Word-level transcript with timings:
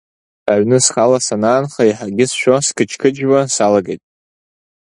Аҩны 0.51 0.77
схала 0.85 1.19
санаанха 1.25 1.81
еиҳагьы 1.85 2.25
сшәо, 2.31 2.55
сқьыџьқьыџьуа 2.65 3.41
салагеит. 3.55 4.01